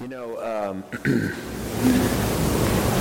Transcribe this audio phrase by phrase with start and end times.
[0.00, 0.82] You know, um,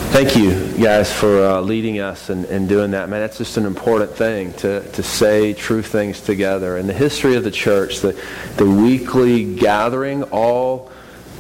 [0.10, 3.08] thank you guys for uh, leading us and, and doing that.
[3.08, 6.75] Man, that's just an important thing to, to say true things together.
[6.75, 8.20] In the history of the church, the,
[8.55, 10.91] the weekly gathering, all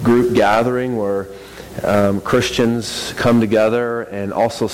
[0.03, 1.25] group gathering where
[1.83, 4.67] um, Christians come together and also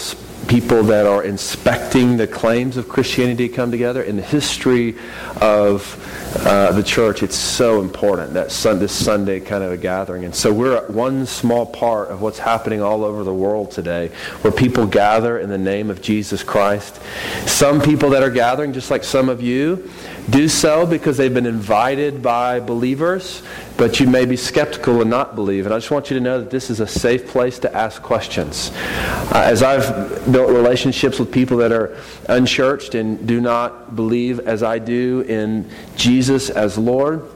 [0.48, 4.04] people that are inspecting the claims of Christianity come together.
[4.04, 4.96] In the history
[5.42, 6.00] of
[6.46, 10.26] uh, the church, it's so important that sun, this Sunday kind of a gathering.
[10.26, 14.10] And so we're one small part of what's happening all over the world today,
[14.42, 17.00] where people gather in the name of Jesus Christ.
[17.46, 19.90] Some people that are gathering, just like some of you,
[20.30, 23.42] do so because they've been invited by believers,
[23.78, 25.66] but you may be skeptical and not believe.
[25.66, 28.02] And I just want you to know that this is a safe place to ask
[28.02, 28.72] questions.
[28.74, 31.98] Uh, as I've built relationships with people that are
[32.28, 37.28] unchurched and do not believe as I do in Jesus as Lord,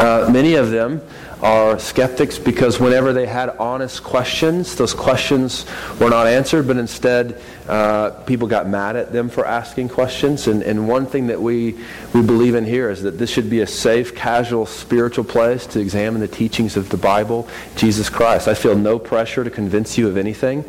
[0.00, 1.02] uh, many of them
[1.42, 5.66] are skeptics because whenever they had honest questions, those questions
[5.98, 10.46] were not answered, but instead uh, people got mad at them for asking questions.
[10.46, 11.78] And, and one thing that we,
[12.14, 15.80] we believe in here is that this should be a safe, casual, spiritual place to
[15.80, 18.48] examine the teachings of the Bible, Jesus Christ.
[18.48, 20.64] I feel no pressure to convince you of anything,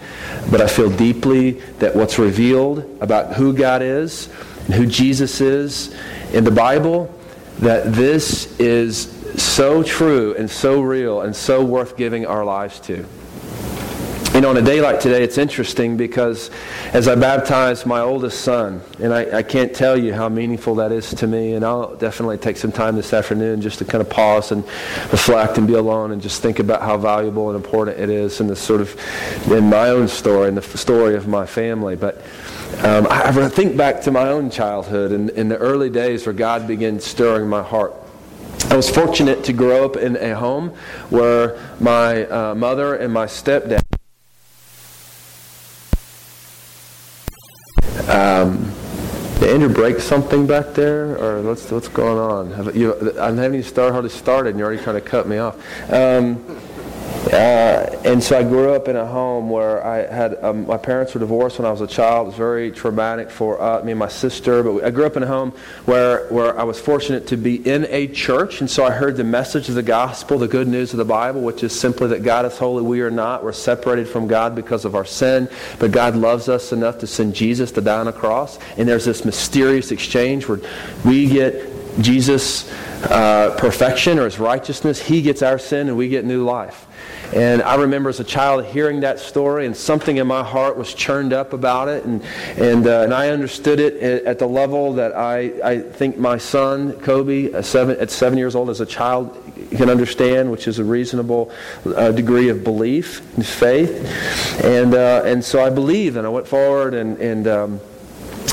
[0.50, 4.28] but I feel deeply that what's revealed about who God is
[4.66, 5.96] and who Jesus is
[6.34, 7.14] in the Bible,
[7.60, 9.10] that this is
[9.42, 13.06] so true and so real and so worth giving our lives to.
[14.34, 16.52] You know, on a day like today, it's interesting because
[16.94, 20.94] as I baptized my oldest son, and I, I, can't tell you how meaningful that
[20.94, 24.10] is to me, and I'll definitely take some time this afternoon just to kind of
[24.10, 24.64] pause and
[25.12, 28.48] reflect and be alone and just think about how valuable and important it is in
[28.48, 28.96] the sort of,
[29.52, 31.98] in my own story, in the story of my family.
[31.98, 32.22] But
[32.80, 36.34] um, I, I think back to my own childhood and in the early days where
[36.34, 37.94] God began stirring my heart
[38.70, 40.70] I was fortunate to grow up in a home
[41.10, 43.82] where my uh, mother and my stepdad.
[48.08, 48.72] Um,
[49.40, 52.52] did Andrew break something back there, or what's what's going on?
[52.52, 55.38] Have you, I haven't even started hardly started, and you're already trying to cut me
[55.38, 55.56] off.
[55.92, 56.62] Um,
[57.28, 61.14] uh, and so I grew up in a home where I had um, my parents
[61.14, 62.26] were divorced when I was a child.
[62.26, 64.64] It was very traumatic for uh, me and my sister.
[64.64, 65.52] But I grew up in a home
[65.86, 69.24] where where I was fortunate to be in a church, and so I heard the
[69.24, 72.46] message of the gospel, the good news of the Bible, which is simply that God
[72.46, 73.44] is holy, we are not.
[73.44, 77.36] We're separated from God because of our sin, but God loves us enough to send
[77.36, 78.58] Jesus to die on a cross.
[78.78, 80.60] And there's this mysterious exchange where
[81.06, 82.72] we get Jesus'
[83.04, 86.88] uh, perfection or his righteousness, he gets our sin, and we get new life.
[87.34, 90.94] And I remember as a child hearing that story, and something in my heart was
[90.94, 92.04] churned up about it.
[92.04, 92.24] And,
[92.58, 96.94] and, uh, and I understood it at the level that I, I think my son,
[97.00, 99.38] Kobe, seven, at seven years old as a child,
[99.72, 101.52] can understand, which is a reasonable
[101.86, 104.64] uh, degree of belief and faith.
[104.64, 107.82] And, uh, and so I believed, and I went forward and, and um,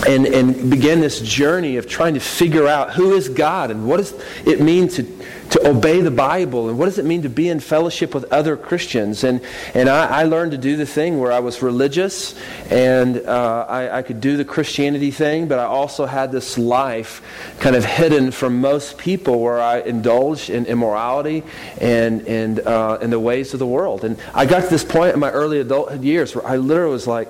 [0.06, 3.96] and, and began this journey of trying to figure out who is God and what
[3.96, 4.14] does
[4.46, 5.02] it mean to,
[5.50, 8.56] to obey the Bible and what does it mean to be in fellowship with other
[8.56, 9.24] Christians.
[9.24, 9.40] And,
[9.74, 12.38] and I, I learned to do the thing where I was religious
[12.70, 17.22] and uh, I, I could do the Christianity thing, but I also had this life
[17.58, 21.42] kind of hidden from most people where I indulged in immorality
[21.80, 24.04] and, and uh, in the ways of the world.
[24.04, 27.06] And I got to this point in my early adulthood years where I literally was
[27.06, 27.28] like,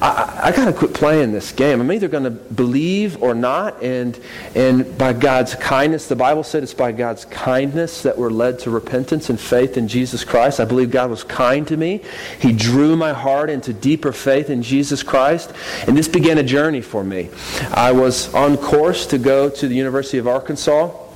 [0.00, 1.80] I, I got to quit playing this game.
[1.80, 3.82] I'm either going to believe or not.
[3.82, 4.18] And,
[4.54, 8.70] and by God's kindness, the Bible said it's by God's kindness that we're led to
[8.70, 10.60] repentance and faith in Jesus Christ.
[10.60, 12.02] I believe God was kind to me.
[12.40, 15.52] He drew my heart into deeper faith in Jesus Christ.
[15.86, 17.30] And this began a journey for me.
[17.72, 21.07] I was on course to go to the University of Arkansas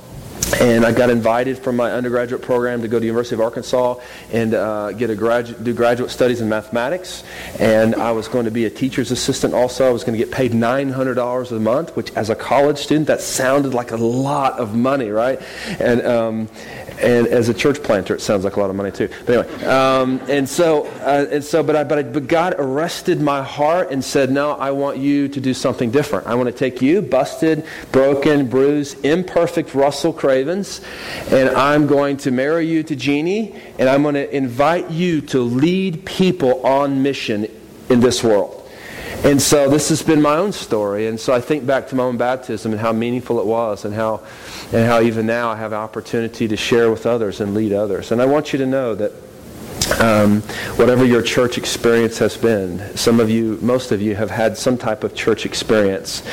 [0.59, 3.99] and I got invited from my undergraduate program to go to University of Arkansas
[4.31, 7.23] and uh, get a gradu- do graduate studies in mathematics.
[7.59, 9.87] And I was going to be a teacher's assistant also.
[9.87, 13.21] I was going to get paid $900 a month, which as a college student, that
[13.21, 15.41] sounded like a lot of money, right?
[15.79, 16.49] And, um,
[17.03, 19.09] and as a church planter, it sounds like a lot of money too.
[19.25, 23.21] But anyway, um, and so, uh, and so, but I, but I, but God arrested
[23.21, 26.27] my heart and said, "No, I want you to do something different.
[26.27, 30.81] I want to take you, busted, broken, bruised, imperfect Russell Cravens,
[31.29, 35.41] and I'm going to marry you to Jeannie, and I'm going to invite you to
[35.41, 37.47] lead people on mission
[37.89, 38.61] in this world."
[39.23, 41.07] And so this has been my own story.
[41.07, 43.93] And so I think back to my own baptism and how meaningful it was and
[43.95, 44.19] how,
[44.73, 48.11] and how even now I have opportunity to share with others and lead others.
[48.11, 49.11] And I want you to know that
[49.99, 50.41] um,
[50.77, 52.97] whatever your church experience has been.
[52.97, 56.23] Some of you, most of you, have had some type of church experience.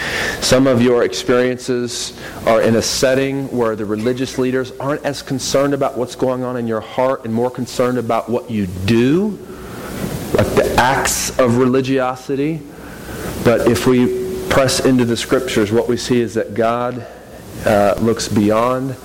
[0.41, 5.75] Some of your experiences are in a setting where the religious leaders aren't as concerned
[5.75, 9.31] about what's going on in your heart and more concerned about what you do,
[10.33, 12.63] like the acts of religiosity.
[13.45, 17.07] But if we press into the scriptures, what we see is that God
[17.67, 18.97] uh, looks beyond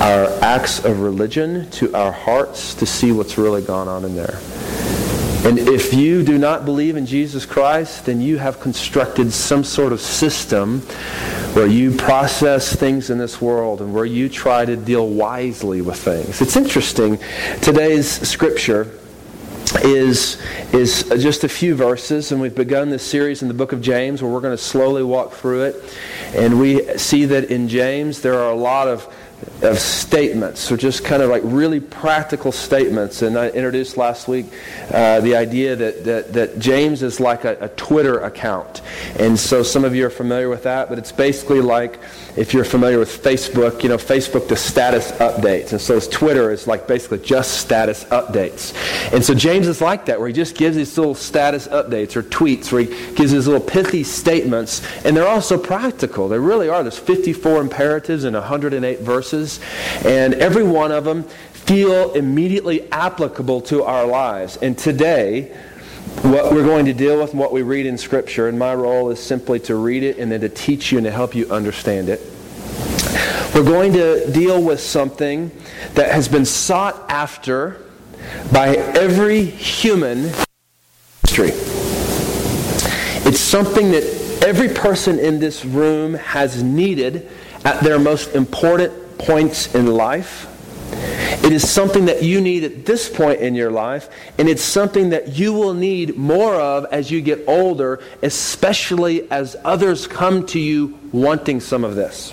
[0.00, 4.40] our acts of religion to our hearts to see what's really gone on in there.
[5.46, 9.92] And if you do not believe in Jesus Christ, then you have constructed some sort
[9.92, 10.80] of system
[11.52, 15.98] where you process things in this world and where you try to deal wisely with
[15.98, 16.40] things.
[16.40, 17.18] It's interesting.
[17.60, 18.90] Today's scripture
[19.82, 20.40] is,
[20.72, 24.22] is just a few verses, and we've begun this series in the book of James
[24.22, 25.96] where we're going to slowly walk through it.
[26.34, 29.12] And we see that in James there are a lot of
[29.62, 33.22] of statements, so just kind of like really practical statements.
[33.22, 34.46] And I introduced last week
[34.92, 38.82] uh, the idea that, that, that, James is like a, a, Twitter account.
[39.18, 41.98] And so some of you are familiar with that, but it's basically like
[42.36, 45.72] if you're familiar with Facebook, you know, Facebook does status updates.
[45.72, 48.74] And so Twitter is like basically just status updates.
[49.12, 52.22] And so James is like that, where he just gives these little status updates or
[52.22, 54.82] tweets, where he gives these little pithy statements.
[55.04, 56.28] And they're also practical.
[56.28, 56.82] They really are.
[56.82, 59.23] There's 54 imperatives and 108 verses.
[60.04, 64.56] And every one of them feel immediately applicable to our lives.
[64.58, 65.56] And today,
[66.22, 69.10] what we're going to deal with and what we read in Scripture, and my role
[69.10, 72.08] is simply to read it and then to teach you and to help you understand
[72.08, 72.20] it.
[73.54, 75.50] We're going to deal with something
[75.94, 77.80] that has been sought after
[78.52, 80.30] by every human
[81.22, 81.50] history.
[83.26, 87.30] It's something that every person in this room has needed
[87.64, 90.50] at their most important points in life.
[91.44, 94.08] It is something that you need at this point in your life,
[94.38, 99.56] and it's something that you will need more of as you get older, especially as
[99.64, 102.32] others come to you wanting some of this.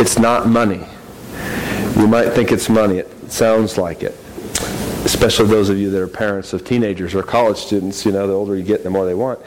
[0.00, 0.84] It's not money.
[1.96, 2.98] You might think it's money.
[2.98, 4.14] It sounds like it.
[5.04, 8.32] Especially those of you that are parents of teenagers or college students, you know, the
[8.32, 9.38] older you get, the more they want.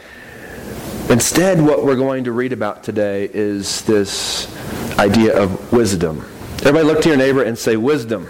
[1.09, 4.47] Instead, what we're going to read about today is this
[4.99, 6.19] idea of wisdom.
[6.63, 8.29] Everybody look to your neighbor and say, wisdom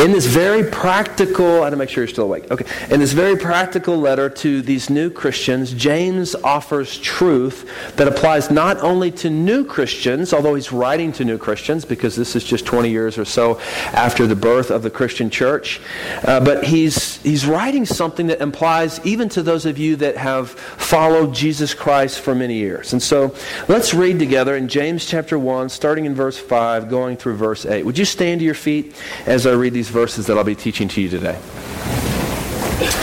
[0.00, 2.50] in this very practical, I had to make sure you're still awake.
[2.50, 2.66] Okay.
[2.92, 8.78] In this very practical letter to these new Christians, James offers truth that applies not
[8.78, 12.90] only to new Christians, although he's writing to new Christians because this is just 20
[12.90, 13.58] years or so
[13.92, 15.80] after the birth of the Christian church,
[16.24, 20.50] uh, but he's, he's writing something that implies even to those of you that have
[20.50, 22.92] followed Jesus Christ for many years.
[22.92, 23.34] And so
[23.66, 27.84] let's read together in James chapter 1, starting in verse 5, going through verse 8.
[27.84, 28.94] Would you stand to your feet
[29.26, 31.38] as I read these these verses that I'll be teaching to you today.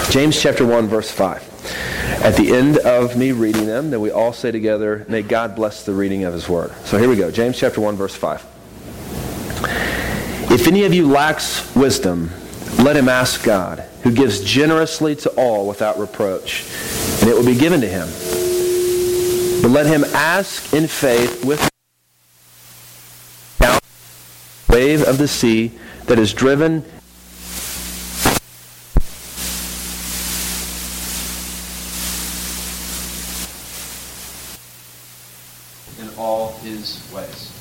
[0.09, 2.21] James chapter 1, verse 5.
[2.21, 5.85] At the end of me reading them, then we all say together, May God bless
[5.85, 6.73] the reading of his word.
[6.83, 7.31] So here we go.
[7.31, 8.45] James chapter 1, verse 5.
[10.51, 12.31] If any of you lacks wisdom,
[12.79, 16.65] let him ask God, who gives generously to all without reproach,
[17.21, 18.07] and it will be given to him.
[19.61, 21.69] But let him ask in faith with
[24.67, 25.71] wave of the sea
[26.07, 26.83] that is driven
[35.99, 37.51] in all his ways.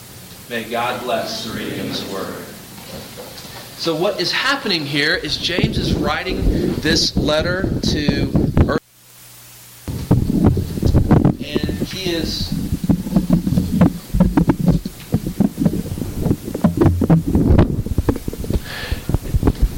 [0.51, 2.45] May God bless the reading of his word.
[3.79, 8.31] So, what is happening here is James is writing this letter to
[8.69, 8.79] earth,
[11.25, 12.62] and he is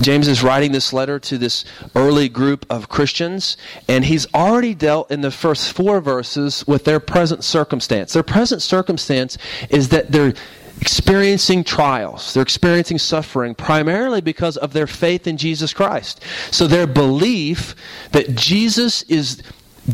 [0.05, 1.65] James is writing this letter to this
[1.97, 3.57] early group of Christians,
[3.89, 8.13] and he's already dealt in the first four verses with their present circumstance.
[8.13, 9.39] Their present circumstance
[9.71, 10.35] is that they're
[10.79, 12.35] experiencing trials.
[12.35, 16.23] They're experiencing suffering primarily because of their faith in Jesus Christ.
[16.51, 17.75] So their belief
[18.13, 19.43] that Jesus is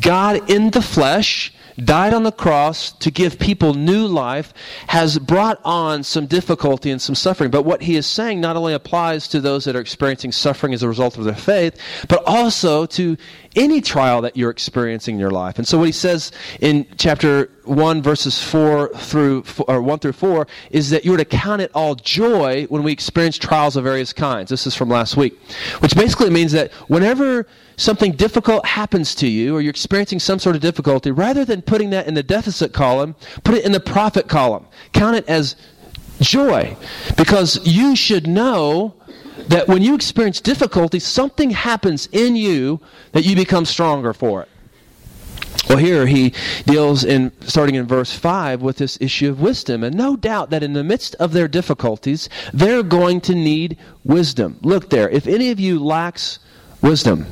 [0.01, 4.53] God in the flesh died on the cross to give people new life,
[4.89, 7.51] has brought on some difficulty and some suffering.
[7.51, 10.83] But what he is saying not only applies to those that are experiencing suffering as
[10.83, 13.17] a result of their faith, but also to
[13.57, 15.59] any trial that you're experiencing in your life.
[15.59, 16.31] And so what he says
[16.61, 21.61] in chapter 1 verses 4 through or 1 through 4 is that you're to count
[21.61, 24.51] it all joy when we experience trials of various kinds.
[24.51, 25.39] This is from last week.
[25.81, 30.55] Which basically means that whenever something difficult happens to you or you're experiencing some sort
[30.55, 34.29] of difficulty, rather than putting that in the deficit column, put it in the profit
[34.29, 34.67] column.
[34.93, 35.57] Count it as
[36.21, 36.77] joy
[37.17, 38.95] because you should know
[39.49, 42.81] that when you experience difficulty, something happens in you
[43.13, 44.49] that you become stronger for it.
[45.69, 46.33] Well, here he
[46.67, 49.85] deals in starting in verse 5 with this issue of wisdom.
[49.85, 54.59] And no doubt that in the midst of their difficulties, they're going to need wisdom.
[54.63, 55.09] Look there.
[55.09, 56.39] If any of you lacks
[56.83, 57.27] wisdom,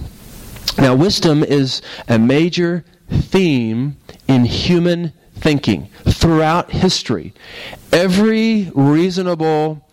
[0.77, 3.97] now wisdom is a major theme
[4.29, 7.33] in human thinking throughout history.
[7.93, 9.85] Every reasonable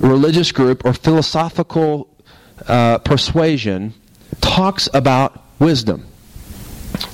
[0.00, 2.08] religious group or philosophical
[2.66, 3.94] uh, persuasion
[4.40, 6.06] talks about wisdom.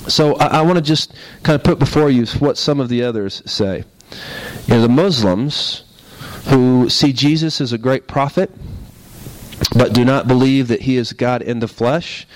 [0.07, 1.13] So I, I want to just
[1.43, 3.83] kind of put before you what some of the others say.
[4.67, 5.83] You know, the Muslims
[6.47, 8.51] who see Jesus as a great prophet,
[9.75, 12.27] but do not believe that he is God in the flesh,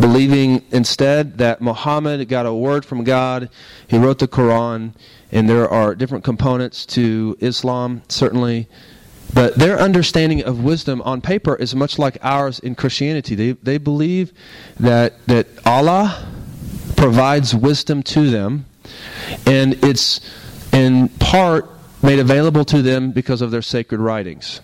[0.00, 3.48] believing instead that Muhammad got a word from God,
[3.86, 4.92] he wrote the Quran,
[5.32, 8.68] and there are different components to Islam, certainly.
[9.34, 13.34] But their understanding of wisdom on paper is much like ours in Christianity.
[13.34, 14.32] They, they believe
[14.78, 16.28] that, that Allah
[16.96, 18.66] provides wisdom to them,
[19.44, 20.20] and it's
[20.72, 21.68] in part
[22.02, 24.60] made available to them because of their sacred writings.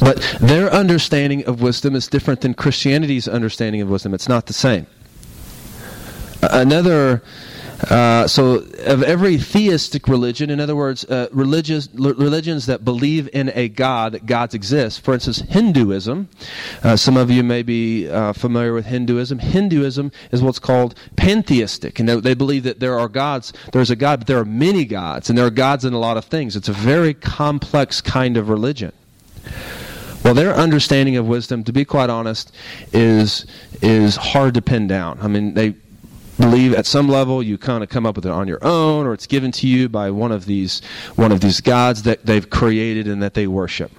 [0.00, 4.14] But their understanding of wisdom is different than Christianity's understanding of wisdom.
[4.14, 4.86] It's not the same.
[6.42, 7.22] Another
[7.84, 8.56] uh, so,
[8.86, 14.26] of every theistic religion, in other words, uh, religious, religions that believe in a God,
[14.26, 16.28] gods exist, for instance, Hinduism,
[16.82, 19.38] uh, some of you may be uh, familiar with Hinduism.
[19.38, 23.96] Hinduism is what's called pantheistic, and they, they believe that there are gods, there's a
[23.96, 26.56] God, but there are many gods, and there are gods in a lot of things.
[26.56, 28.92] It's a very complex kind of religion.
[30.24, 32.52] Well, their understanding of wisdom, to be quite honest,
[32.92, 33.46] is
[33.80, 35.18] is hard to pin down.
[35.22, 35.76] I mean, they
[36.38, 39.12] believe at some level you kind of come up with it on your own or
[39.12, 40.80] it's given to you by one of these
[41.16, 43.90] one of these gods that they've created and that they worship.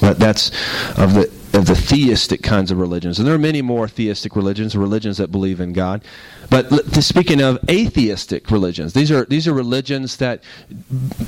[0.00, 0.50] But that's
[0.98, 3.18] of the of the theistic kinds of religions.
[3.18, 6.02] And there are many more theistic religions religions that believe in god.
[6.48, 10.42] But speaking of atheistic religions these are these are religions that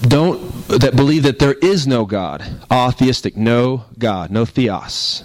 [0.02, 2.44] don't that believe that there is no god.
[2.70, 5.24] Atheistic no god no theos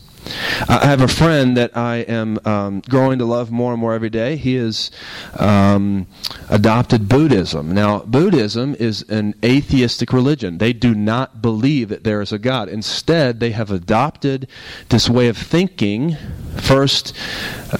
[0.68, 4.10] I have a friend that I am um, growing to love more and more every
[4.10, 4.36] day.
[4.36, 4.92] He has
[5.38, 6.08] um,
[6.50, 7.74] adopted Buddhism.
[7.74, 10.58] Now, Buddhism is an atheistic religion.
[10.58, 12.70] They do not believe that there is a God.
[12.70, 14.48] Instead, they have adopted
[14.90, 16.16] this way of thinking,
[16.58, 17.16] first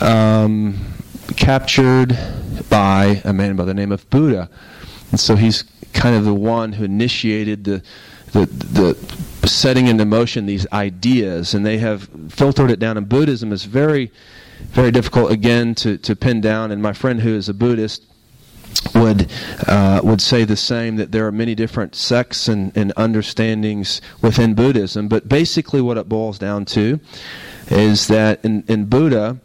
[0.02, 0.94] um,
[1.36, 2.18] captured
[2.70, 4.50] by a man by the name of Buddha.
[5.12, 7.84] And so he's kind of the one who initiated the
[8.32, 8.94] the, the
[9.52, 12.98] setting into motion these ideas, and they have filtered it down.
[12.98, 14.12] And Buddhism is very,
[14.72, 16.72] very difficult again to, to pin down.
[16.72, 18.06] And my friend who is a Buddhist
[18.94, 19.30] would
[19.68, 24.54] uh, would say the same that there are many different sects and, and understandings within
[24.54, 27.00] Buddhism, but basically what it boils down to
[27.68, 29.40] is that in, in Buddha,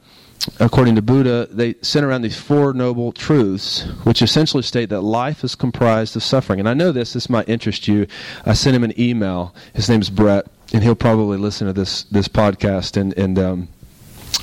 [0.61, 5.45] according to Buddha, they center around these four noble truths, which essentially state that life
[5.45, 6.61] is comprised of suffering.
[6.61, 8.07] And I know this, this might interest you.
[8.45, 9.55] I sent him an email.
[9.75, 12.97] His name's Brett, and he'll probably listen to this, this podcast.
[12.97, 13.69] And, and um,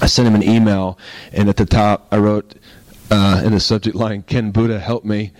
[0.01, 0.97] I sent him an email,
[1.31, 2.55] and at the top I wrote
[3.09, 5.31] uh, in the subject line, Can Buddha help me?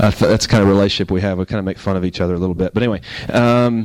[0.00, 1.38] Uh, that's the kind of relationship we have.
[1.38, 2.72] We kind of make fun of each other a little bit.
[2.72, 3.00] But anyway,
[3.30, 3.84] um,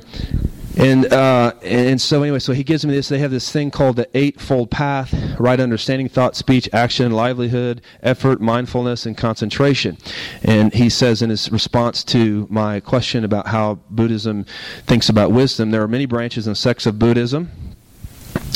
[0.78, 3.08] and uh, and so anyway, so he gives me this.
[3.08, 8.42] They have this thing called the eightfold path: right understanding, thought, speech, action, livelihood, effort,
[8.42, 9.98] mindfulness, and concentration.
[10.44, 14.46] And he says in his response to my question about how Buddhism
[14.86, 17.52] thinks about wisdom, there are many branches and sects of Buddhism.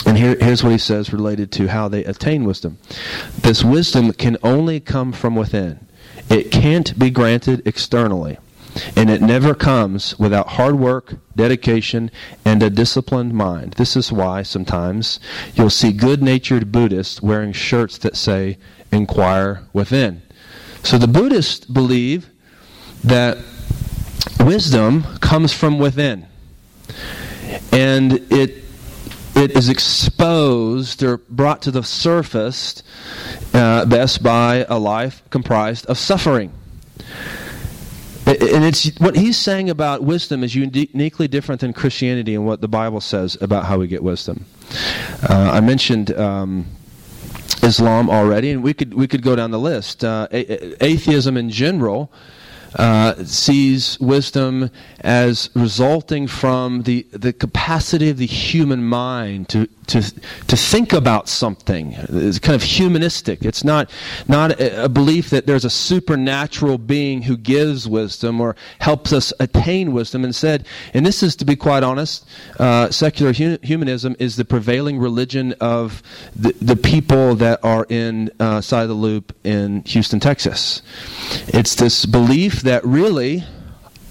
[0.05, 2.77] And here, here's what he says related to how they attain wisdom.
[3.39, 5.85] This wisdom can only come from within.
[6.29, 8.37] It can't be granted externally.
[8.95, 12.11] And it never comes without hard work, dedication,
[12.45, 13.73] and a disciplined mind.
[13.73, 15.19] This is why sometimes
[15.55, 18.57] you'll see good natured Buddhists wearing shirts that say,
[18.91, 20.21] Inquire within.
[20.83, 22.29] So the Buddhists believe
[23.03, 23.37] that
[24.39, 26.25] wisdom comes from within.
[27.71, 28.63] And it
[29.37, 32.81] it is exposed or brought to the surface
[33.53, 36.51] uh, best by a life comprised of suffering.
[38.27, 42.67] And it's what he's saying about wisdom is uniquely different than Christianity and what the
[42.67, 44.45] Bible says about how we get wisdom.
[45.29, 46.65] Uh, I mentioned um,
[47.63, 50.03] Islam already, and we could we could go down the list.
[50.03, 52.11] Uh, a- atheism in general
[52.77, 54.69] uh, sees wisdom
[55.01, 60.01] as resulting from the, the capacity of the human mind to, to,
[60.47, 61.93] to think about something.
[61.93, 63.43] It's kind of humanistic.
[63.43, 63.89] It's not,
[64.27, 69.91] not a belief that there's a supernatural being who gives wisdom or helps us attain
[69.91, 70.23] wisdom.
[70.23, 72.27] Instead, and this is to be quite honest,
[72.59, 76.03] uh, secular hu- humanism is the prevailing religion of
[76.35, 80.81] the, the people that are in uh, side of the loop in Houston, Texas.
[81.47, 83.45] It's this belief that really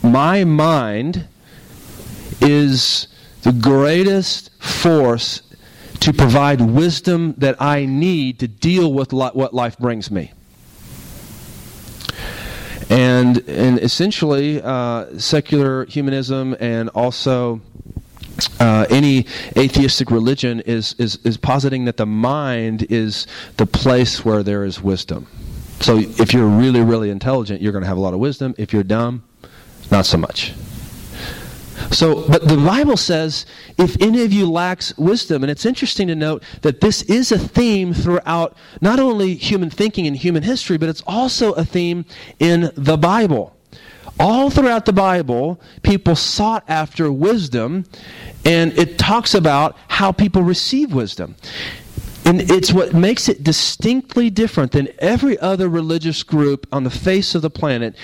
[0.03, 1.29] my mind
[2.41, 3.07] is
[3.43, 5.43] the greatest force
[6.01, 10.33] to provide wisdom that I need to deal with what life brings me.
[12.89, 17.61] And, and essentially, uh, secular humanism and also
[18.59, 19.27] uh, any
[19.59, 23.27] atheistic religion is, is, is positing that the mind is
[23.59, 25.27] the place where there is wisdom.
[25.80, 28.54] So if you're really, really intelligent, you're going to have a lot of wisdom.
[28.59, 29.25] If you're dumb,
[29.90, 30.54] not so much.
[31.92, 33.47] So, but the Bible says,
[33.78, 37.38] if any of you lacks wisdom, and it's interesting to note that this is a
[37.38, 42.04] theme throughout not only human thinking and human history, but it's also a theme
[42.38, 43.56] in the Bible.
[44.18, 47.85] All throughout the Bible, people sought after wisdom,
[48.45, 51.37] and it talks about how people receive wisdom.
[52.26, 57.37] And it's what makes it distinctly different than every other religious group on the face
[57.37, 57.95] of the planet.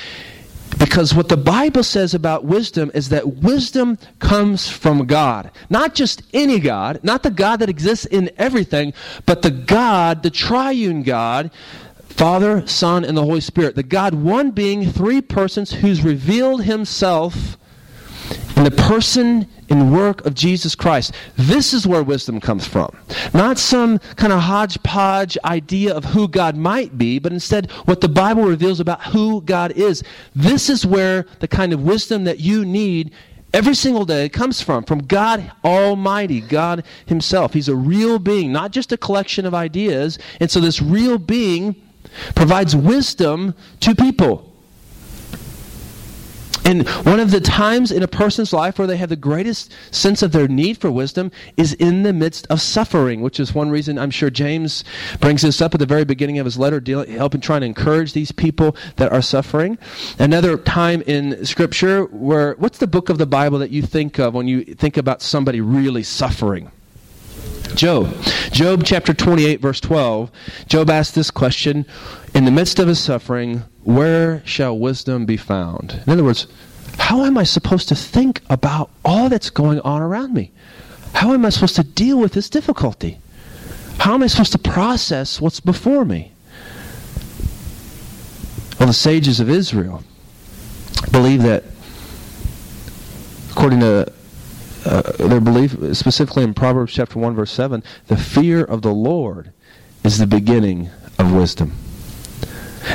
[0.79, 5.50] Because what the Bible says about wisdom is that wisdom comes from God.
[5.69, 8.95] Not just any God, not the God that exists in everything,
[9.26, 11.50] but the God, the triune God,
[12.05, 13.75] Father, Son, and the Holy Spirit.
[13.75, 17.59] The God, one being, three persons, who's revealed himself
[18.57, 21.15] in the person and work of Jesus Christ.
[21.37, 22.95] This is where wisdom comes from.
[23.33, 28.09] Not some kind of hodgepodge idea of who God might be, but instead what the
[28.09, 30.03] Bible reveals about who God is.
[30.35, 33.12] This is where the kind of wisdom that you need
[33.55, 37.53] every single day comes from from God Almighty, God Himself.
[37.53, 40.19] He's a real being, not just a collection of ideas.
[40.41, 41.77] And so this real being
[42.35, 44.52] provides wisdom to people.
[46.64, 50.23] And one of the times in a person's life where they have the greatest sense
[50.23, 53.99] of their need for wisdom is in the midst of suffering, which is one reason
[53.99, 54.85] I'm sure James
[55.21, 58.12] brings this up at the very beginning of his letter, dealing, helping trying to encourage
[58.12, 59.76] these people that are suffering.
[60.19, 64.35] Another time in Scripture where, what's the book of the Bible that you think of
[64.35, 66.71] when you think about somebody really suffering?
[67.75, 68.14] Job.
[68.51, 70.31] Job chapter 28, verse 12.
[70.66, 71.87] Job asked this question
[72.35, 76.03] In the midst of his suffering, where shall wisdom be found?
[76.07, 76.47] In other words,
[76.99, 80.53] how am I supposed to think about all that's going on around me?
[81.14, 83.18] How am I supposed to deal with this difficulty?
[83.99, 86.33] How am I supposed to process what's before me?
[88.79, 90.03] Well, the sages of Israel
[91.11, 91.64] believe that,
[93.51, 94.12] according to
[94.85, 99.53] uh, their belief, specifically in Proverbs chapter 1, verse 7, the fear of the Lord
[100.05, 101.73] is the beginning of wisdom.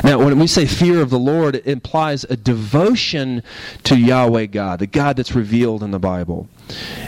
[0.04, 3.42] Now, when we say fear of the Lord, it implies a devotion
[3.84, 6.48] to Yahweh God, the God that's revealed in the Bible,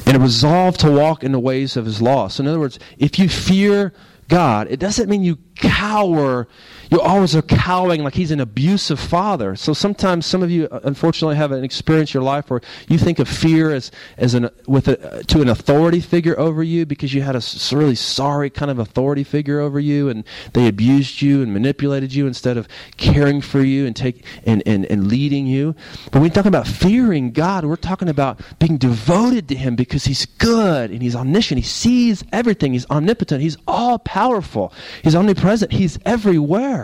[0.07, 2.29] and a resolve to walk in the ways of His law.
[2.29, 3.93] So, in other words, if you fear
[4.29, 6.49] God, it doesn't mean you cower
[6.90, 9.55] you always are cowering like he's an abusive father.
[9.55, 12.98] So sometimes some of you, uh, unfortunately, have an experience in your life where you
[12.98, 17.14] think of fear as, as an, with a, to an authority figure over you because
[17.14, 21.42] you had a really sorry kind of authority figure over you and they abused you
[21.42, 25.76] and manipulated you instead of caring for you and, take, and, and, and leading you.
[26.07, 30.05] But when we talk about fearing God, we're talking about being devoted to him because
[30.05, 31.59] he's good and he's omniscient.
[31.59, 32.72] He sees everything.
[32.72, 33.40] He's omnipotent.
[33.42, 34.72] He's all powerful.
[35.05, 35.70] He's omnipresent.
[35.70, 36.80] He's everywhere.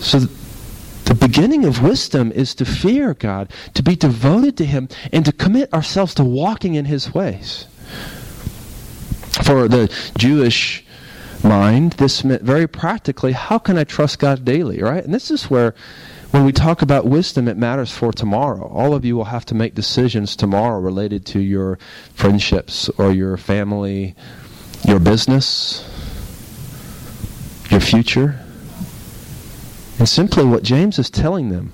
[0.00, 0.20] So
[1.04, 5.32] the beginning of wisdom is to fear God, to be devoted to Him, and to
[5.32, 7.66] commit ourselves to walking in His ways.
[9.42, 10.84] For the Jewish
[11.42, 15.02] mind, this meant very practically, how can I trust God daily, right?
[15.02, 15.74] And this is where,
[16.30, 18.68] when we talk about wisdom, it matters for tomorrow.
[18.68, 21.78] All of you will have to make decisions tomorrow related to your
[22.12, 24.14] friendships or your family,
[24.84, 25.84] your business,
[27.70, 28.44] your future.
[29.98, 31.72] And simply what James is telling them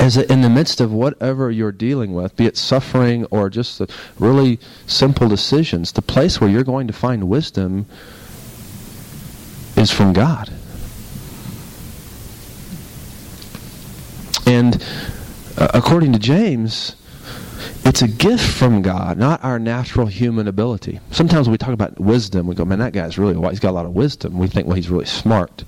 [0.00, 3.78] is that in the midst of whatever you're dealing with, be it suffering or just
[3.78, 7.86] the really simple decisions, the place where you're going to find wisdom
[9.76, 10.50] is from God.
[14.46, 14.82] And
[15.56, 16.96] uh, according to James,
[17.84, 21.00] it's a gift from God, not our natural human ability.
[21.10, 23.52] Sometimes we talk about wisdom, we go, man, that guy's really wise.
[23.52, 24.38] He's got a lot of wisdom.
[24.38, 25.64] We think, well, he's really smart.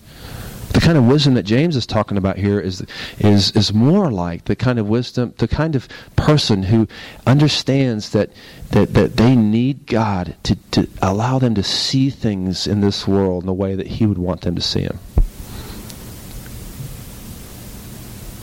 [0.75, 2.85] The kind of wisdom that James is talking about here is,
[3.19, 6.89] is, is more like the kind of wisdom, the kind of person who
[7.29, 8.31] understands that,
[8.73, 13.45] that, that they need God to, to allow them to see things in this world
[13.45, 14.99] in the way that He would want them to see them.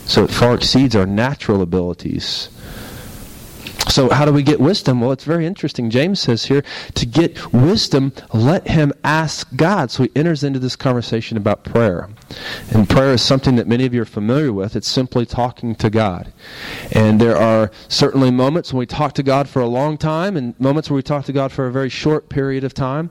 [0.06, 2.48] So it far exceeds our natural abilities
[3.92, 5.02] so, how do we get wisdom?
[5.02, 5.90] Well, it's very interesting.
[5.90, 9.90] James says here to get wisdom, let him ask God.
[9.90, 12.08] So, he enters into this conversation about prayer.
[12.72, 14.76] And prayer is something that many of you are familiar with.
[14.76, 16.32] It's simply talking to God.
[16.92, 20.58] And there are certainly moments when we talk to God for a long time and
[20.58, 23.10] moments where we talk to God for a very short period of time.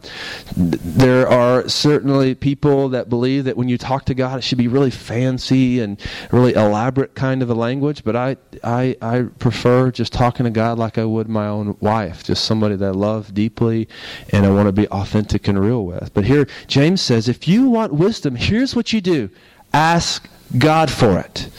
[0.56, 4.68] There are certainly people that believe that when you talk to God, it should be
[4.68, 6.00] really fancy and
[6.32, 8.04] really elaborate kind of a language.
[8.04, 11.76] But I, I, I prefer just talking to God God like I would my own
[11.82, 13.90] wife, just somebody that I love deeply
[14.30, 16.14] and I want to be authentic and real with.
[16.14, 19.30] But here, James says, if you want wisdom, here's what you do
[19.74, 21.50] ask God for it.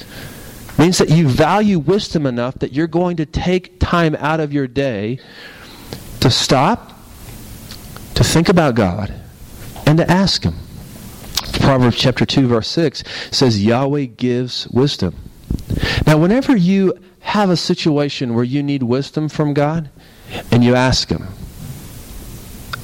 [0.79, 4.67] Means that you value wisdom enough that you're going to take time out of your
[4.67, 5.19] day
[6.21, 6.99] to stop,
[8.15, 9.13] to think about God,
[9.87, 10.55] and to ask Him.
[11.61, 15.17] Proverbs chapter 2, verse 6 says, Yahweh gives wisdom.
[16.07, 19.89] Now, whenever you have a situation where you need wisdom from God
[20.51, 21.27] and you ask Him.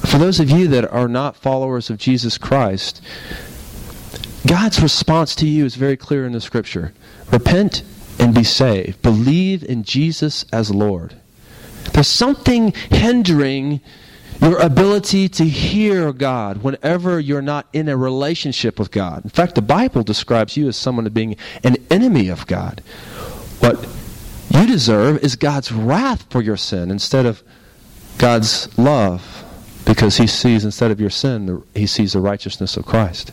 [0.05, 3.01] For those of you that are not followers of Jesus Christ,
[4.47, 6.93] God's response to you is very clear in the Scripture
[7.31, 7.83] repent
[8.17, 11.15] and be saved, believe in Jesus as Lord.
[11.93, 13.81] There's something hindering
[14.41, 19.23] your ability to hear God whenever you're not in a relationship with God.
[19.23, 22.81] In fact, the Bible describes you as someone being an enemy of God.
[23.59, 23.85] What
[24.59, 27.43] you deserve is God's wrath for your sin instead of
[28.17, 29.45] God's love
[29.85, 33.31] because he sees instead of your sin he sees the righteousness of Christ.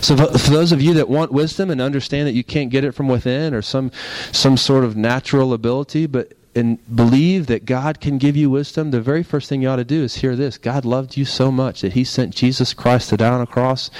[0.00, 2.92] So for those of you that want wisdom and understand that you can't get it
[2.92, 3.90] from within or some
[4.32, 9.00] some sort of natural ability but and believe that God can give you wisdom, the
[9.00, 10.58] very first thing you ought to do is hear this.
[10.58, 13.90] God loved you so much that he sent Jesus Christ to die on a cross.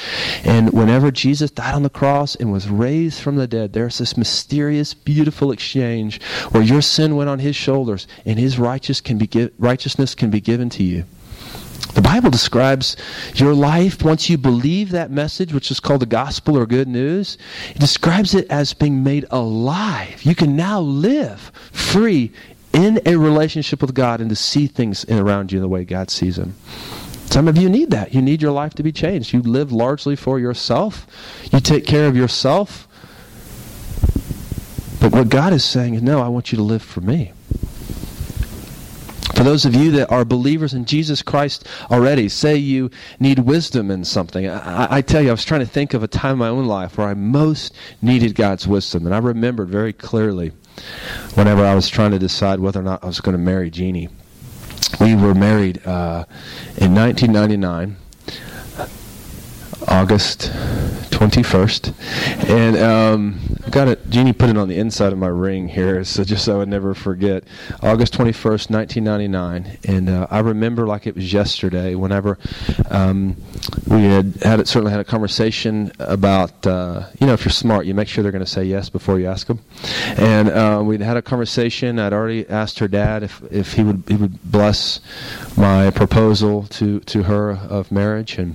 [0.45, 4.17] And whenever Jesus died on the cross and was raised from the dead, there's this
[4.17, 9.51] mysterious, beautiful exchange where your sin went on his shoulders and his righteous can be
[9.59, 11.05] righteousness can be given to you.
[12.14, 12.96] Bible describes
[13.35, 17.37] your life once you believe that message, which is called the gospel or good news.
[17.70, 20.22] It describes it as being made alive.
[20.22, 22.31] You can now live free
[22.72, 26.37] in a relationship with God and to see things around you the way God sees
[26.37, 26.55] them.
[27.27, 28.14] Some of you need that.
[28.14, 29.33] You need your life to be changed.
[29.33, 31.09] You live largely for yourself.
[31.50, 32.87] You take care of yourself.
[35.00, 37.33] But what God is saying is, no, I want you to live for me.
[39.35, 43.90] For those of you that are believers in Jesus Christ already, say you need wisdom
[43.90, 44.49] in something.
[44.49, 46.66] I, I, tell you, I was trying to think of a time in my own
[46.66, 49.07] life where I most needed God's wisdom.
[49.07, 50.53] And I remembered very clearly
[51.35, 54.09] whenever I was trying to decide whether or not I was going to marry Jeannie.
[55.01, 56.27] We were married uh,
[56.77, 57.97] in 1999.
[59.88, 60.51] August
[61.11, 62.49] 21st.
[62.49, 66.23] And um, got it, Jeannie put it on the inside of my ring here, so
[66.23, 67.43] just so I would never forget.
[67.83, 69.79] August 21st, 1999.
[69.89, 72.39] And uh, I remember like it was yesterday whenever
[72.89, 73.37] um,
[73.89, 77.85] we had, had it, certainly had a conversation about, uh, you know, if you're smart,
[77.87, 79.59] you make sure they're going to say yes before you ask them.
[80.19, 81.99] And uh, we'd had a conversation.
[81.99, 85.01] I'd already asked her dad if, if he would he would bless
[85.57, 88.39] my proposal to, to her of marriage.
[88.39, 88.55] And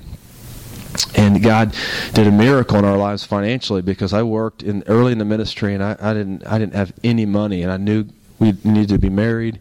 [1.16, 1.74] and God
[2.14, 5.74] did a miracle in our lives financially because I worked in early in the ministry
[5.74, 8.06] and I, I didn't I didn't have any money and I knew
[8.40, 9.60] we needed to be married,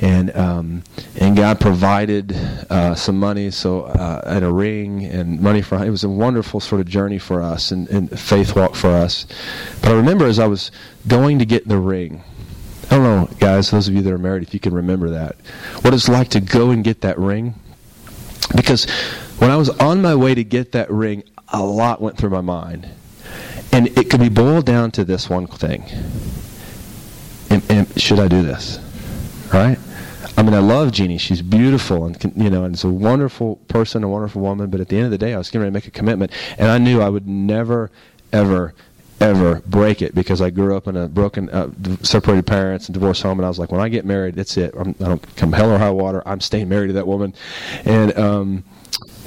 [0.00, 0.82] and um,
[1.18, 2.32] and God provided
[2.68, 6.60] uh, some money, so uh, and a ring and money for it was a wonderful
[6.60, 9.26] sort of journey for us and, and faith walk for us.
[9.80, 10.70] But I remember as I was
[11.06, 12.22] going to get the ring.
[12.90, 15.36] I don't know, guys, those of you that are married, if you can remember that,
[15.82, 17.54] what it's like to go and get that ring,
[18.56, 18.86] because
[19.38, 22.40] when I was on my way to get that ring, a lot went through my
[22.40, 22.88] mind.
[23.72, 25.84] And it could be boiled down to this one thing.
[27.96, 28.78] Should I do this?
[29.52, 29.78] Right?
[30.36, 31.18] I mean, I love Jeannie.
[31.18, 34.70] She's beautiful, and you know, and it's a wonderful person, a wonderful woman.
[34.70, 36.32] But at the end of the day, I was getting ready to make a commitment,
[36.58, 37.90] and I knew I would never,
[38.32, 38.72] ever,
[39.20, 41.70] ever break it because I grew up in a broken, uh,
[42.02, 44.74] separated parents and divorced home, and I was like, when I get married, that's it.
[44.78, 46.22] I'm, I do not come hell or high water.
[46.24, 47.34] I'm staying married to that woman,
[47.84, 48.64] and um,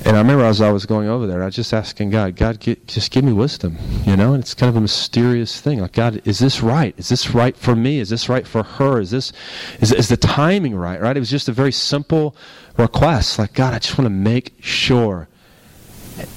[0.03, 2.59] and I remember as I was going over there, I was just asking God, God,
[2.59, 4.33] get, just give me wisdom, you know.
[4.33, 5.79] And it's kind of a mysterious thing.
[5.79, 6.95] Like, God, is this right?
[6.97, 7.99] Is this right for me?
[7.99, 8.99] Is this right for her?
[8.99, 9.31] Is this,
[9.79, 10.99] is, is the timing right?
[10.99, 11.15] Right?
[11.15, 12.35] It was just a very simple
[12.77, 13.37] request.
[13.37, 15.27] Like, God, I just want to make sure.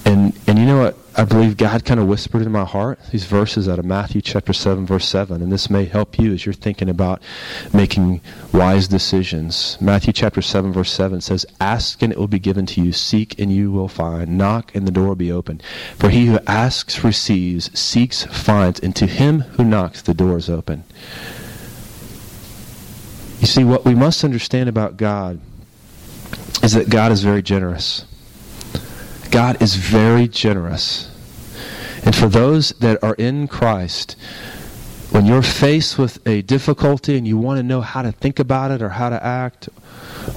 [0.05, 0.99] And and you know what?
[1.17, 4.53] I believe God kind of whispered in my heart these verses out of Matthew chapter
[4.53, 5.41] 7, verse 7.
[5.41, 7.23] And this may help you as you're thinking about
[7.73, 8.21] making
[8.53, 9.79] wise decisions.
[9.81, 12.91] Matthew chapter 7, verse 7 says, Ask and it will be given to you.
[12.91, 14.37] Seek and you will find.
[14.37, 15.63] Knock and the door will be opened.
[15.97, 20.51] For he who asks receives, seeks finds, and to him who knocks the door is
[20.51, 20.83] open.
[23.39, 25.41] You see, what we must understand about God
[26.65, 28.05] is that God is very generous.
[29.31, 31.11] God is very generous.
[32.05, 34.17] And for those that are in Christ,
[35.11, 38.71] when you're faced with a difficulty and you want to know how to think about
[38.71, 39.67] it or how to act,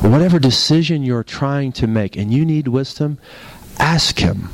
[0.01, 3.17] whatever decision you're trying to make, and you need wisdom,
[3.79, 4.49] ask Him.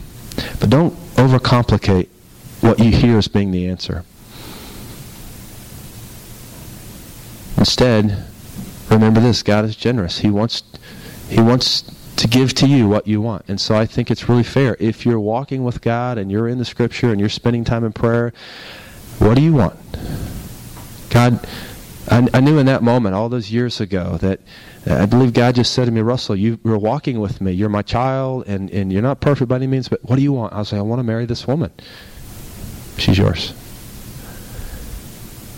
[0.60, 2.08] But don't overcomplicate
[2.62, 4.06] what you hear as being the answer.
[7.58, 8.26] Instead,
[8.89, 10.19] remember this God is generous.
[10.19, 10.63] He wants,
[11.30, 11.84] he wants
[12.17, 13.45] to give to you what you want.
[13.47, 14.78] And so I think it's really fair.
[14.80, 17.91] If you're walking with God and you're in the Scripture and you're spending time in
[17.91, 18.34] prayer,
[19.19, 19.80] what do you want?
[21.10, 21.45] God,
[22.10, 24.41] I, I knew in that moment, all those years ago, that
[24.86, 27.52] I believe God just said to me, Russell, you, you're walking with me.
[27.52, 30.34] You're my child, and, and you're not perfect by any means, but what do you
[30.34, 30.54] want?
[30.54, 31.71] I was like, I want to marry this woman.
[32.97, 33.54] She's yours.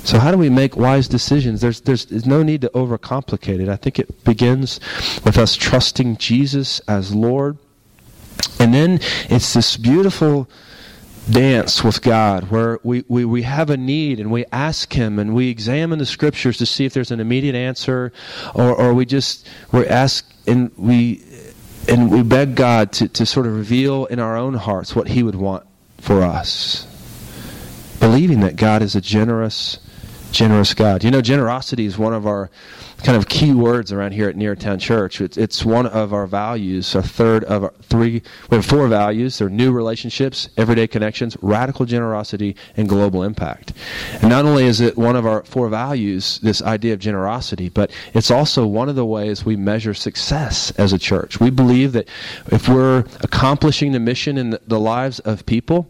[0.06, 1.62] So how do we make wise decisions?
[1.62, 3.70] There's, there's, there's no need to overcomplicate it.
[3.70, 4.80] I think it begins
[5.26, 7.58] with us trusting Jesus as Lord.
[8.60, 10.48] And then it's this beautiful
[11.32, 15.34] dance with God where we, we, we have a need and we ask Him and
[15.34, 18.14] we examine the scriptures to see if there's an immediate answer
[18.54, 21.24] or, or we just we ask and we
[21.88, 25.24] and we beg God to, to sort of reveal in our own hearts what He
[25.24, 25.66] would want
[26.00, 26.86] for us.
[28.00, 29.80] Believing that God is a generous
[30.32, 31.04] generous God.
[31.04, 32.50] You know, generosity is one of our
[33.06, 35.22] kind of key words around here at Neartown Church.
[35.22, 38.24] It's, it's one of our values, a third of our three.
[38.50, 39.38] We have four values.
[39.38, 43.74] They're new relationships, everyday connections, radical generosity, and global impact.
[44.22, 47.92] And not only is it one of our four values, this idea of generosity, but
[48.16, 51.40] it's also one of the ways we measure success as a church.
[51.40, 52.10] We believe that
[52.48, 55.88] if we're accomplishing the mission in the, the lives of people,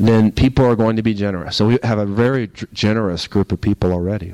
[0.00, 1.56] then people are going to be generous.
[1.56, 4.32] So we have a very generous group of people already.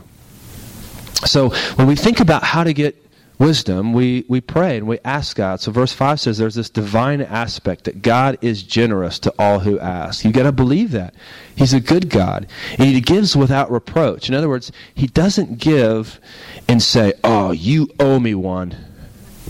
[1.26, 2.96] So when we think about how to get
[3.40, 5.60] wisdom, we, we pray and we ask God.
[5.60, 9.80] So verse 5 says there's this divine aspect that God is generous to all who
[9.80, 10.24] ask.
[10.24, 11.14] You've got to believe that.
[11.56, 12.46] He's a good God.
[12.78, 14.28] And he gives without reproach.
[14.28, 16.20] In other words, he doesn't give
[16.68, 18.76] and say, oh, you owe me one.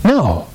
[0.03, 0.47] No.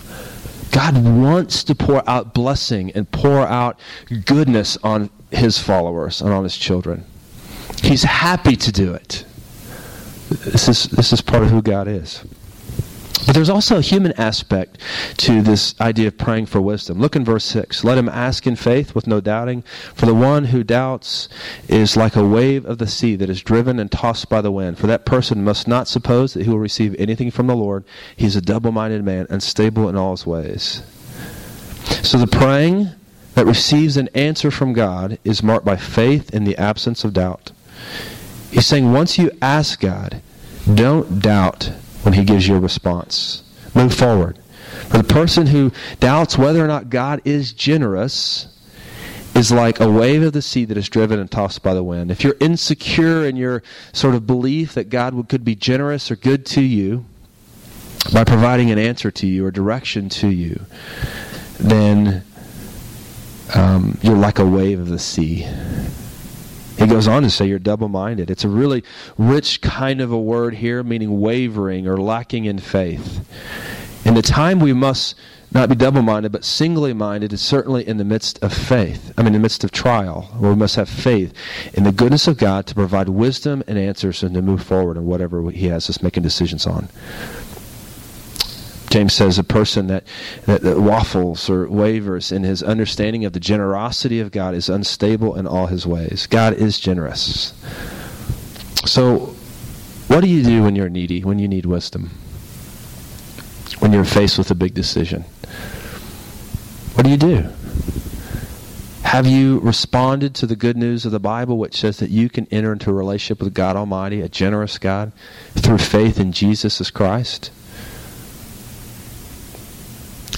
[0.73, 3.79] God wants to pour out blessing and pour out
[4.25, 7.05] goodness on his followers and on his children.
[7.83, 9.25] He's happy to do it.
[10.29, 12.25] This is, this is part of who God is.
[13.27, 14.79] But there's also a human aspect
[15.19, 17.01] to this idea of praying for wisdom.
[17.01, 17.83] Look in verse 6.
[17.83, 19.63] Let him ask in faith with no doubting,
[19.95, 21.29] for the one who doubts
[21.67, 24.79] is like a wave of the sea that is driven and tossed by the wind.
[24.79, 27.85] For that person must not suppose that he will receive anything from the Lord.
[28.15, 30.83] He is a double minded man, unstable in all his ways.
[32.03, 32.91] So the praying
[33.35, 37.51] that receives an answer from God is marked by faith in the absence of doubt.
[38.51, 40.21] He's saying once you ask God,
[40.73, 43.43] don't doubt when he gives you a response.
[43.75, 44.39] Move forward.
[44.89, 48.49] For the person who doubts whether or not God is generous
[49.35, 52.11] is like a wave of the sea that is driven and tossed by the wind.
[52.11, 56.47] If you're insecure in your sort of belief that God could be generous or good
[56.47, 57.05] to you
[58.13, 60.61] by providing an answer to you or direction to you,
[61.59, 62.25] then
[63.55, 65.47] um, you're like a wave of the sea.
[66.79, 68.31] He goes on to say you're double minded.
[68.31, 68.85] It's a really
[69.17, 73.27] rich kind of a word here, meaning wavering or lacking in faith.
[74.05, 75.17] In the time we must
[75.53, 79.13] not be double minded, but singly minded is certainly in the midst of faith.
[79.17, 81.33] I mean, in the midst of trial, where we must have faith
[81.73, 85.07] in the goodness of God to provide wisdom and answers and to move forward in
[85.07, 86.89] whatever He has us making decisions on.
[88.91, 90.05] James says a person that,
[90.45, 95.35] that, that, waffles or wavers in his understanding of the generosity of God is unstable
[95.37, 96.27] in all his ways.
[96.27, 97.53] God is generous.
[98.85, 99.35] So,
[100.07, 102.11] what do you do when you're needy, when you need wisdom?
[103.81, 105.23] When you're faced with a big decision?
[106.95, 107.49] What do you do?
[109.03, 112.47] Have you responded to the good news of the Bible, which says that you can
[112.51, 115.13] enter into a relationship with God Almighty, a generous God,
[115.55, 117.51] through faith in Jesus as Christ?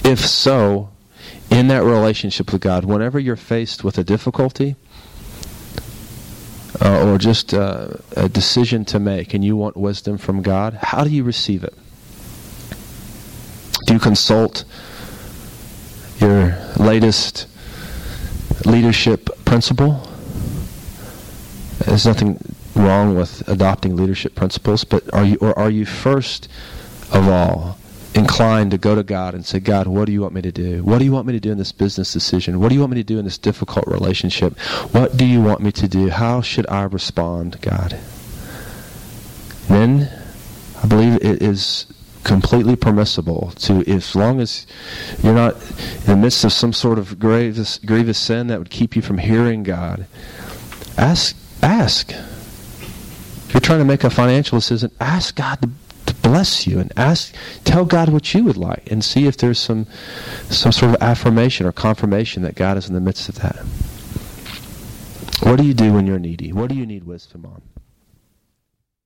[0.09, 0.91] If so,
[1.51, 4.77] in that relationship with God, whenever you're faced with a difficulty
[6.81, 11.05] uh, or just uh, a decision to make and you want wisdom from God, how
[11.05, 11.75] do you receive it?
[13.87, 14.65] Do you consult
[16.21, 17.47] your latest
[18.65, 20.09] leadership principle.
[21.85, 22.39] There's nothing
[22.75, 26.49] wrong with adopting leadership principles, but are you or are you first
[27.13, 27.79] of all
[28.19, 30.83] inclined to go to God and say, God, what do you want me to do?
[30.83, 32.61] What do you want me to do in this business decision?
[32.61, 34.59] What do you want me to do in this difficult relationship?
[34.93, 36.11] What do you want me to do?
[36.11, 37.99] How should I respond, God?
[39.69, 40.11] Then
[40.83, 41.87] I believe it is
[42.25, 44.67] completely permissible to, as long as
[45.23, 48.97] you're not in the midst of some sort of grievous, grievous sin that would keep
[48.97, 50.07] you from hearing God,
[50.97, 52.11] ask, ask.
[52.11, 55.88] If you're trying to make a financial decision, ask God to, to
[56.29, 59.87] bless you and ask, tell God what you would like and see if there's some,
[60.51, 63.57] some sort of affirmation or confirmation that God is in the midst of that.
[65.43, 66.53] What do you do when you're needy?
[66.53, 67.63] What do you need wisdom on?